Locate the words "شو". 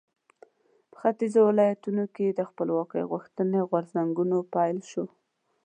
4.91-5.05